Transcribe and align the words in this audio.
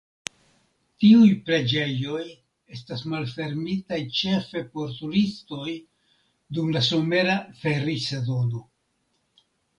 Tiuj 1.01 1.25
preĝejoj 1.49 2.23
estas 2.77 3.03
malfermitaj 3.15 3.99
ĉefe 4.21 4.65
por 4.79 4.97
turistoj 5.03 5.69
dum 6.59 6.75
la 6.79 6.85
somera 6.89 7.39
ferisezono. 7.63 8.67